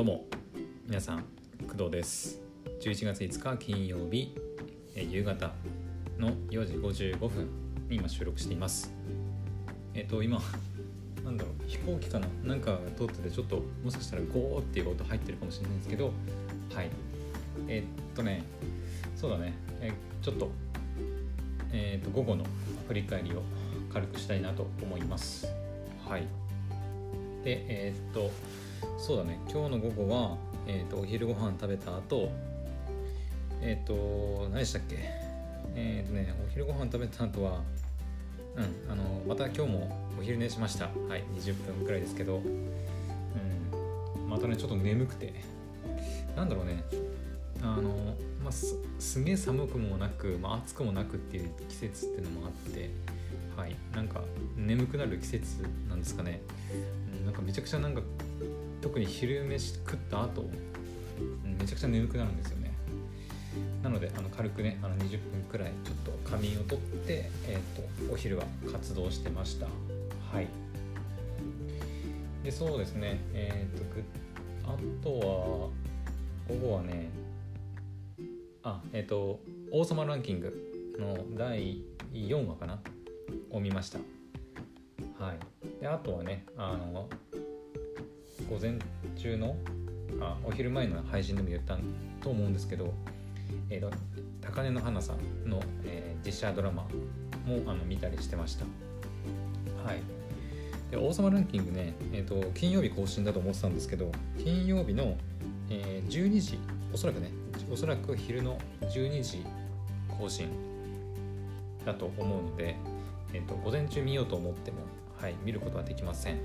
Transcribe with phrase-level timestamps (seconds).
[0.00, 0.24] どうも
[0.86, 1.24] 皆さん
[1.68, 2.40] 工藤です。
[2.80, 4.34] 11月5日金曜日
[4.96, 5.52] え夕方
[6.18, 6.72] の4時
[7.12, 7.50] 55分
[7.90, 8.90] に今収録しています。
[9.92, 10.40] えっ、と今
[11.22, 12.26] なんだろう飛行機かな？
[12.42, 16.12] なんか通っててちょっともしかしたらゴーっていう音入ってるかもしれないんですけど
[16.72, 16.88] はい。
[17.68, 18.42] えっとね
[19.16, 19.52] そうだね。
[19.82, 19.92] え
[20.22, 20.50] ちょっと
[21.74, 22.46] えっと午後の
[22.88, 23.42] 振り返りを
[23.92, 25.46] 軽くしたいなと思います。
[26.08, 26.39] はい。
[27.44, 28.30] でえーっと
[28.98, 29.38] そうだね。
[29.50, 30.36] 今日の午後は、
[30.66, 32.30] えーっとお昼ご飯食べた後
[33.62, 34.96] えっと何でしたっけ？
[35.74, 37.62] えっとねお昼ご飯食べた後は
[38.56, 40.86] うんあのまた今日もお昼寝しました。
[40.86, 42.38] はい20分くらいですけど。
[42.38, 42.60] うん
[44.28, 45.32] またねちょっと眠くて。
[46.36, 46.84] なんだろうね。
[47.62, 47.90] あの
[48.42, 52.90] まあすすげえ寒くもなく、まあ、暑くもなくっていう季節っていうのもあって。
[53.56, 54.22] はいなんか
[54.56, 56.40] 眠くなる季節なんですかね、
[57.24, 58.02] なんかめちゃくちゃなんか
[58.80, 60.48] 特に昼飯食った後、
[61.44, 62.72] めちゃくちゃ眠くなるんですよね。
[63.82, 69.66] なのであの軽くねあの20分くらいちょっと仮眠をとって、えー、とお昼は活動してました。
[69.66, 70.46] はい。
[72.44, 73.20] でそうですね。
[73.34, 73.84] えっ、と
[74.70, 75.26] あとは
[76.48, 77.10] 午後はね
[78.62, 79.40] あえっ、と
[79.72, 82.80] 「王様ランキング」の第4話かな？
[83.50, 83.98] を見ました。
[85.20, 85.80] はい。
[85.80, 87.08] であとはねあの
[88.48, 88.78] 午前
[89.16, 89.54] 中の
[90.18, 91.78] あお昼前の配信でも言った
[92.22, 92.92] と思うんですけど、
[93.68, 93.94] えーと
[94.40, 96.82] 高根の花さんの、えー実写ドラマ
[97.46, 98.64] もあの見たりしてました。
[99.84, 100.00] はい。
[100.90, 104.10] で王様ランキングね、えー、と金曜日更新だと思ってたんですけど
[104.42, 105.16] 金曜日の、
[105.68, 106.58] えー12時
[106.92, 107.30] おそらくね
[107.70, 109.44] おそらく昼の12時
[110.08, 110.48] 更新
[111.84, 112.76] だと思うので、
[113.32, 114.78] えー、と午前中見ようと思っても、
[115.20, 116.38] はい、見ることはできません、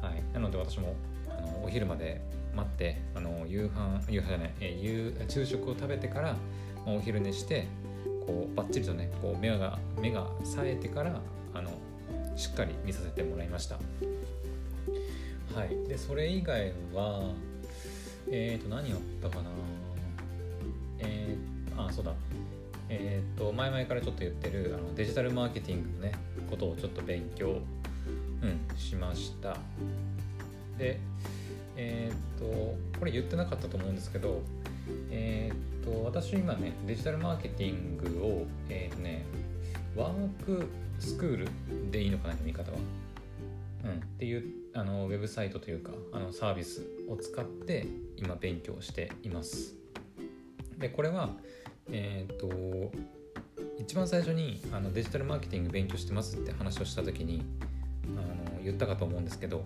[0.00, 0.94] はい、なので私も
[1.28, 2.20] あのお昼まで
[2.54, 6.32] 待ってあの夕飯夕飯じゃない、えー夕昼食を食べてから、
[6.84, 7.66] まあお昼寝して
[8.26, 11.20] こうバッチリとねこう目が目が冴えてから
[11.52, 11.70] あの
[12.36, 13.76] しっかり見させてもらいました。
[15.54, 17.32] はいでそれ以外は
[18.30, 19.50] えっ、と何やったかな。
[20.98, 22.12] えー、あそうだ。
[22.88, 26.12] えっ、と前々からちょっと言ってるあのデジタルマーケティングのね
[26.48, 27.58] ことをちょっと勉強、
[28.46, 29.56] うん、しました
[30.78, 31.00] で
[31.76, 32.44] えっ、と
[32.98, 34.42] これ言ってなかったと思うんですけど
[35.10, 39.24] えっ、と私今ねデジタルマーケティングをえっ、とね
[39.94, 40.68] ワーク
[40.98, 42.78] スクールでいいのかな読み方は
[43.84, 47.86] うん、っていうあのウェブサイトというかあのサービスを使って
[48.16, 49.74] 今勉強しています。
[50.76, 51.30] でこれは
[51.90, 52.50] えっ、と
[53.78, 57.44] 一番最初にあのデジタルマーケティング勉強してますって話をした時に
[58.66, 59.64] 言ったかと思うんですけど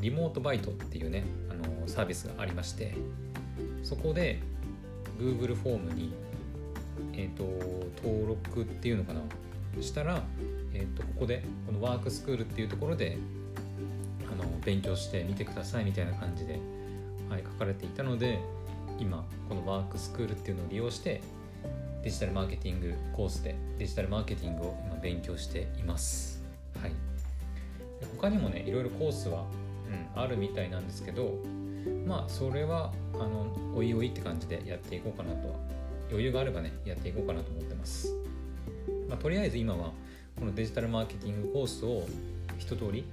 [0.00, 2.94] リモートバイトっていうねあのサービスがありまして
[3.82, 4.40] そこで
[5.18, 6.12] Google フォームに、
[7.14, 7.44] えー、と
[8.02, 9.20] 登録っていうのかな
[9.80, 10.22] したら、
[10.72, 13.18] えー、とここでこのワークスクールっていうところで
[14.30, 16.58] あの勉強してみてくださいみたいな感じで、
[17.30, 18.40] はい、書かれていたので
[19.00, 21.22] 今このワークスクールっていうのを利用して
[22.02, 26.44] デジタルマーケティングコースでデジタルマーケティングを今勉強しています。
[26.80, 26.92] はい、
[28.16, 29.44] 他にもねいろいろコースは、
[30.14, 31.38] うん、あるみたいなんですけど
[32.06, 35.54] まあそれはあのおいおいって感じでやっていこうかなとは
[36.10, 38.14] 余裕があればねやっていこうかなと思ってます。
[39.08, 39.92] まあ、とりあえず今は
[40.38, 42.06] このデジタルマーケティングコースを
[42.58, 43.04] 一通り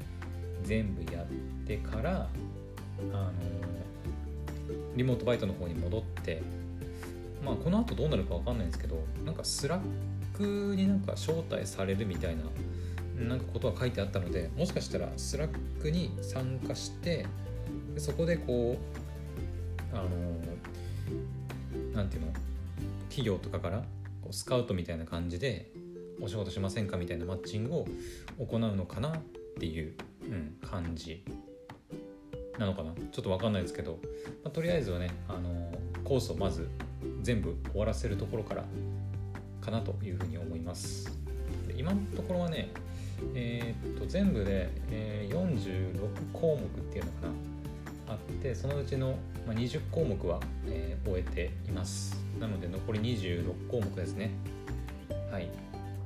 [0.63, 1.25] 全部やっ
[1.67, 2.27] てから
[3.11, 3.31] あの
[4.95, 6.41] リモートバイトの方に戻って
[7.43, 9.81] まあこの後どうなるかわかんないんですけどなんかスラッ
[10.37, 12.43] クになんか招待されるみたいな
[13.17, 17.25] なんかことは書いてあったのでもしかしたらスラックに参加して
[17.97, 18.77] そこでこ
[19.93, 20.09] うあの
[21.93, 22.33] なんていうの
[23.09, 23.79] 企業とかから
[24.21, 25.71] こうスカウトみたいな感じで
[26.21, 27.87] お仕事しませんかみたいなマッチングを
[28.39, 29.21] 行うのかなっ
[29.59, 29.93] ていう、
[30.23, 31.23] うん、感じ
[32.57, 32.93] なのかな。
[32.93, 33.99] ちょっと分かんないですけど、
[34.43, 35.71] まあ、とりあえずはね、あの
[36.03, 36.69] コースをまず
[37.23, 38.65] 全部終わらせるところから
[39.61, 41.17] かなというふうに思います。
[41.75, 42.71] 今のところはね
[43.35, 47.27] えーっと全部で、えー46項目っていうのか
[48.07, 49.15] なあってそのうちの、
[49.47, 52.15] まあ、20項目は、えー終えています。
[52.39, 54.31] なので残り26項目ですね。
[55.31, 55.47] はい。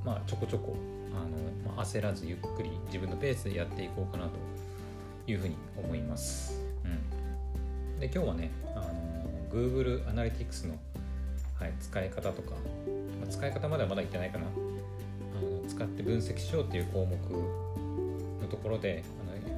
[0.05, 0.75] まあちょこちょこ
[1.15, 4.31] あの、まあ、焦らずゆっくり自分のペースでやっていこうかなと
[5.27, 8.85] いうふうに思います、うん、で今日はねあの
[9.49, 10.75] Google アナリティクスの、
[11.59, 14.45] はい、使い方とか、まあ使い方まではまだ言ってないかな。
[15.67, 17.15] 使って分析しようっていう項目
[18.41, 19.57] のところであの、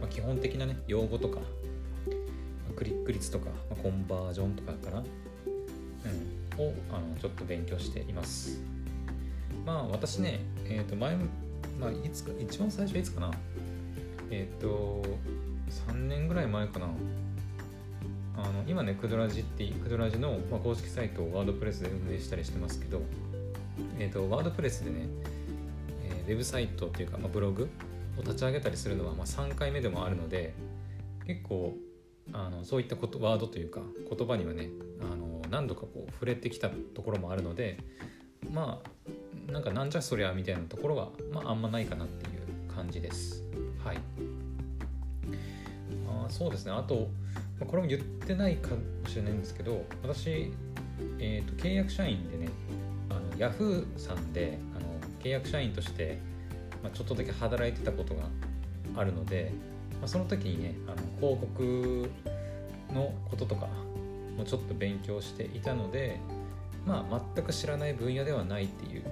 [0.00, 1.40] まあ、基本的なね用語とか
[2.76, 8.60] クリック率とか、まあ、コンバージョンとかかな、うん、をあのちょっと勉強しています。
[9.66, 11.16] まあ私ねえっ、ー、と前
[11.80, 13.32] まあいつか一番最初いつかな。
[14.30, 15.02] えっ、ー、と
[15.88, 16.86] 3年ぐらい前かな。
[18.36, 23.02] あの今ねクドラジってクドラジの、まあ、公式サイトをワードプレスで運営したりしてますけど
[23.98, 25.08] えっ、ー、とワードプレスでね、
[26.10, 27.68] えー、ウェブサイトっていうか、まあ、ブログ
[28.18, 30.54] を立ち上げたりするのは、まあ、3回目でもあるので
[31.26, 31.76] 結構
[32.32, 34.68] あのそういったことワードというか言葉にはね
[35.00, 37.78] あの何度かこう触れてきたところもあるので
[38.50, 38.82] ま
[39.48, 43.42] あなんかなんじゃそりゃみたいなところは、まあ、あんまないかなっていう感じです。
[43.82, 43.98] はい。
[46.06, 46.72] あそうですね。
[46.72, 47.08] あと
[47.66, 50.52] これも言ってないかもしれないんですけど私、
[51.18, 52.48] えーと、契約社員でね
[53.08, 54.58] あの Yahoo さんで
[55.28, 56.18] 契約社員として、
[56.82, 58.22] ま、ちょっとだけ働いてたことが
[58.96, 59.52] あるので、
[60.00, 62.10] まあ、その時にねあの広告
[62.94, 63.68] のこととか
[64.36, 66.18] もちょっと勉強していたので
[66.86, 69.04] まあ全く知らない分野ではないっていう、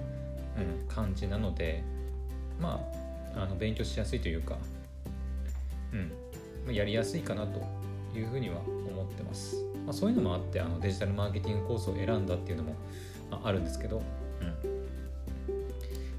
[0.57, 1.83] うん、感じなので
[2.59, 2.81] ま
[3.35, 4.57] ああの勉強しやすいというか、
[6.65, 7.61] うん、やりやすいかなと
[8.17, 12.75] いうふうには思ってます、まあ、そういうのもあってあのデジタルマーケティングコースを選んだっていうのも
[13.43, 14.01] あるんですけど、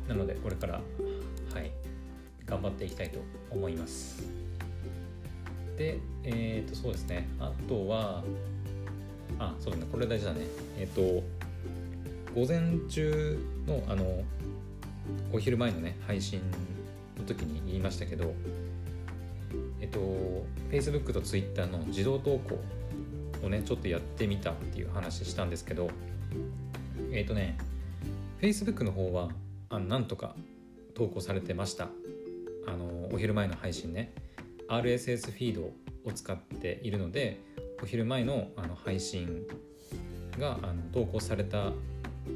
[0.08, 0.74] なのでこれから
[1.54, 1.70] はい
[2.46, 3.18] 頑張っていきたいと
[3.50, 4.22] 思います。
[5.76, 7.28] でえっ、ー、とそうですね。
[7.38, 8.24] あとは
[9.38, 9.86] あそうだね。
[9.92, 10.40] これ大事だね。
[10.78, 11.22] えっ、ー、と
[12.34, 14.22] 午前中のあの
[15.32, 16.40] お昼前のね配信
[17.18, 18.34] の時に言いましたけど
[19.80, 19.98] えっと
[20.70, 22.58] Facebook と Twitter の自動投稿
[23.44, 25.90] をねちょっとやってみたっていう話したんですけど
[27.12, 27.56] えっとね
[28.40, 29.30] Facebook の方は
[29.70, 30.34] あなんとか
[30.94, 31.88] 投稿されてました。
[32.66, 34.12] あのお昼前の配信ね。
[34.68, 37.40] RSS フィードを使っているので
[37.82, 39.46] お昼前のあの配信
[40.38, 41.72] があの投稿された、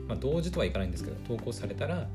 [0.09, 2.09] まあ、同時とはいかないんですけど投稿されたら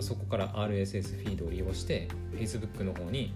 [0.00, 3.32] そこから RSS フィードを利用して Facebook の方に、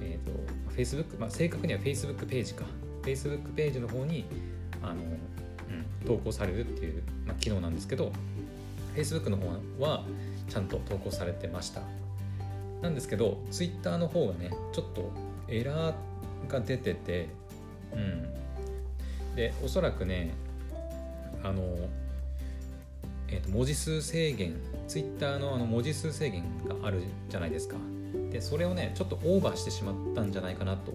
[0.00, 2.64] えーと、Facebook、まあ、正確には Facebook ページか。
[3.02, 4.24] Facebook ページの方に
[4.82, 8.10] あの、うん、投稿されるっていう、まあ、機能なんですけど
[8.96, 9.46] Facebook の方
[9.78, 10.02] は
[10.48, 11.82] ちゃんと投稿されてました。
[12.82, 15.10] なんですけど Twitter の方がねちょっと
[15.48, 15.94] エラー
[16.48, 17.28] が出てて
[17.92, 18.36] うん。
[19.34, 20.34] でおそらくね
[21.42, 21.62] あの、
[23.28, 24.54] えー、と文字数制限
[24.88, 27.76] Twitter のあの文字数制限があるじゃないですか。
[28.30, 30.92] でそれをねちょっとオーバーしてしまったんじゃないかなと、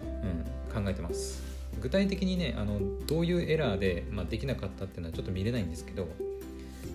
[0.00, 1.42] うん、考えてます。
[1.80, 6.08] 具体的にねあのどういうエラーで、まあ、できなかったっていうのはちょっと見れないんですけど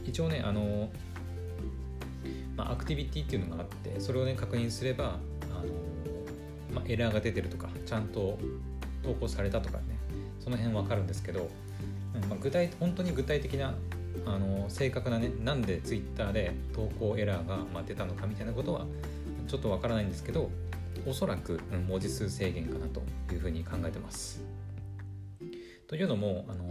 [0.06, 0.90] 一応ねあの、
[2.56, 5.20] まあ、アクティビティっていうのがあってそれをね確認すればあの、
[6.74, 8.38] まあ、エラーが出てるとかちゃんと
[9.04, 9.84] 投稿されたとかね
[10.40, 11.50] その辺分かるんですけど、
[12.16, 13.74] うんまあ、具体本当に具体的な
[14.26, 18.86] あの正確なねなんで Twitter で投稿エラーが、まあ、出たのかみたいなことは
[19.48, 20.50] ちょっとわからないんですけど
[21.08, 23.02] おそらく、文字数制限かなと
[23.34, 24.44] いうふうに考えてます。
[25.88, 26.66] というのもあの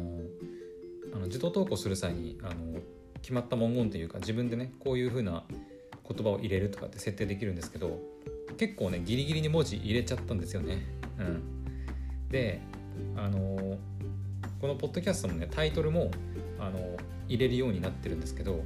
[1.14, 2.78] あの自動投稿する際にあの
[3.22, 5.44] 決まった文言というか自分でねこういうふうな
[6.08, 8.00] 言葉を入れるとかって設定できるんですけど
[8.56, 10.78] 結構ねギリギリに文字入れちゃったんですよね。
[11.18, 12.60] うん、で
[13.16, 13.78] あの
[14.60, 16.10] このポッドキャストのねタイトルも
[16.58, 16.96] あの
[17.28, 18.64] 入れるようになってるんですけど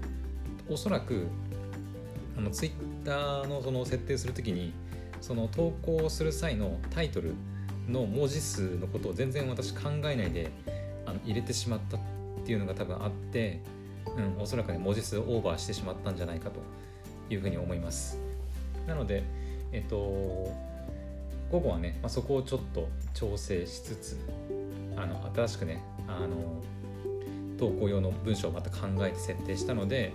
[0.69, 1.27] おそらく
[2.37, 2.73] あのツイッ
[3.05, 4.73] ターのその設定するときに
[5.21, 7.35] その投稿する際のタイトル
[7.89, 10.51] の文字数のことを全然私考えないで
[11.07, 12.01] あの入れてしまったっ
[12.45, 13.61] ていうのが多分あって、
[14.17, 16.61] うん、おそらくね文字数オーバーしてしまったんじゃないかと
[17.31, 18.19] いうふうに思います。
[18.87, 19.23] なので
[19.73, 19.97] えっと
[21.51, 24.19] 午後はね、まあ、そこをちょっと調整しつつ
[24.97, 26.63] あの新しくねあの
[27.59, 30.13] 投稿用の文章をまた考えて設定したので、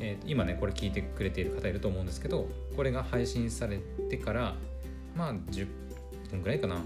[0.00, 3.78] えー、今ねこれ聞いてくれている方いると思うんですけどこれが配信され
[4.08, 4.54] てから
[5.14, 5.66] まあ10
[6.30, 6.76] 分ぐらいかな。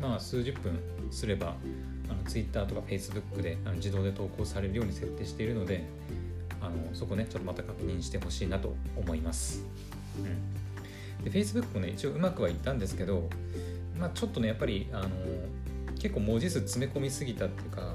[0.00, 0.80] まあ数十分
[1.10, 1.54] すれば
[2.30, 5.84] Twitter とか Facebook であの自動で投稿されるように設定しているので
[6.60, 9.64] あのそこねちょっとまた確認してほしいなと思います、
[10.18, 13.28] うん、で Facebook もね一応うまくはいったんですけど
[13.98, 15.08] まあちょっとねやっぱりあの
[15.98, 17.94] 結構文字数詰め込みすぎたっていうか、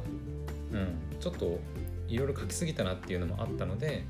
[0.73, 1.59] うん、ちょっと
[2.07, 4.03] いろいろ書きすぎたなっていうのもあったので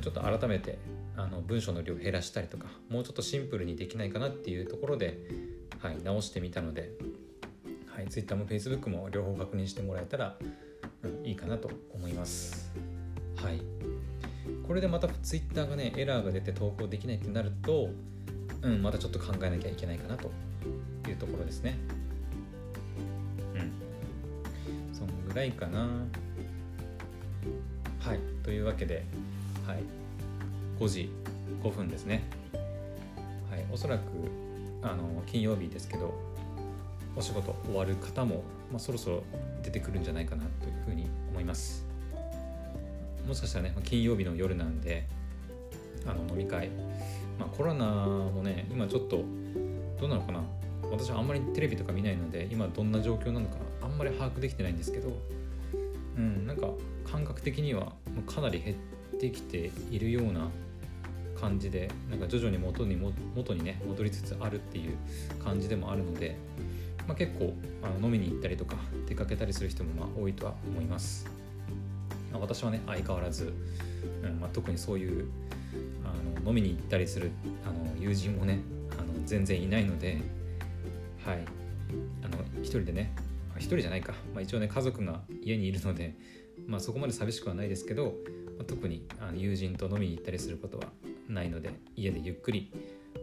[0.00, 0.78] ちょっと改めて
[1.16, 5.18] あの文章の量を減らしたりとかもうちょっとシンプルにできないかなっていうところで、
[5.80, 6.92] はい、直してみたので、
[8.00, 10.34] はい、Twitter も Facebook も両方確認してもらえたら、
[11.02, 12.72] うん、いいかなと思います。
[13.36, 13.60] はい、
[14.66, 17.90] これでまた Twitter がねエラーが出て投稿できないってなると、
[18.62, 20.30] うん、またちょっと考えなきゃいけないかなと
[21.10, 21.76] いうところですね。
[23.54, 25.80] うん、そのぐらいかな。
[27.98, 28.18] はい。
[28.42, 29.04] というわけで
[29.66, 29.82] はい。
[30.78, 31.12] 5時
[31.62, 32.22] 5分ですね。
[33.50, 33.66] はい。
[33.70, 34.04] おそらく
[34.80, 36.29] あの金曜日ですけど
[37.16, 39.22] お仕事終わる方も、まあ、そろそろ
[39.62, 41.84] 出てくるんじゃないかなというふうに思います。
[43.26, 45.06] もしかしたらね金曜日の夜なんで
[46.06, 46.68] あの飲み会、
[47.38, 49.24] まあ、コロナもね今ちょっと
[50.00, 50.40] どうなのかな。
[50.90, 55.12] 私はあんまりテレビとか見ないので今どんな状況なのかあんまり把握できてないんですけど
[56.16, 56.66] うんなんか
[57.04, 57.92] 感覚的には
[58.26, 58.76] かなり減っ
[59.20, 60.48] てきているような
[61.40, 64.96] 感じでなんか徐々に元に元にね戻りつつあるっていう
[65.42, 66.36] 感じでもあるので、
[67.10, 67.52] まあ、結構
[67.82, 68.76] あの飲みに行ったりとか
[69.08, 71.26] 出かけたりする人もまあ多いとは思います、
[72.30, 73.52] まあ、私はね相変わらず、
[74.22, 75.28] うんまあ、特にそういう
[76.04, 77.32] あの飲みに行ったりする
[77.66, 78.60] あの友人もね
[78.96, 80.18] あの全然いないので
[81.26, 81.44] はい。
[82.22, 83.12] あの一人でね
[83.56, 86.14] 一人じゃないか、まあ、一応ね家族が家にいるので、
[86.68, 88.14] まあ、そこまで寂しくはないですけど、
[88.56, 90.84] まあ、特にあの友人と飲みに行ったりすることは
[91.28, 92.70] ないので家でゆっくり、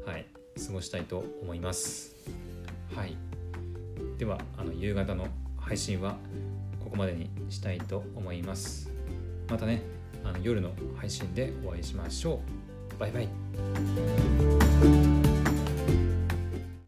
[0.06, 0.26] はい、
[0.66, 2.16] 過ごしたいと思います。
[2.94, 3.16] はい、
[4.18, 6.18] ではあの夕方の配信は
[6.84, 8.92] ここまでにしたいと思います。
[9.50, 9.82] またね
[10.24, 12.42] あの夜の配信でお会いしましょ
[12.96, 13.00] う。
[13.00, 15.17] バイバイ。